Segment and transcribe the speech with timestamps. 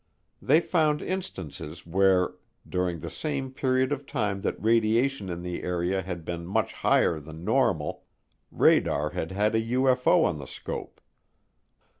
[0.41, 2.33] They found instances where,
[2.67, 7.19] during the same period of time that radiation in the area had been much higher
[7.19, 8.05] than normal,
[8.49, 11.01] radar had had a UFO on the scope.